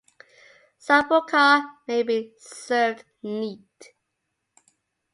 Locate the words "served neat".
2.39-3.93